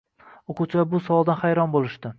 [0.53, 2.09] O‘quvchilar bu savoldan hayron bo‘lishdi.